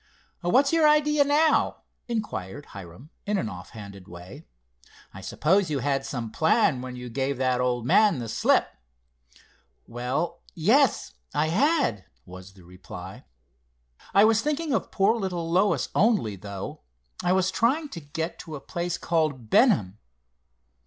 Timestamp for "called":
18.97-19.51